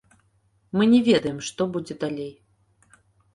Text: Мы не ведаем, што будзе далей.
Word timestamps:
Мы 0.79 0.87
не 0.93 1.01
ведаем, 1.09 1.37
што 1.49 1.61
будзе 1.77 1.99
далей. 2.05 2.33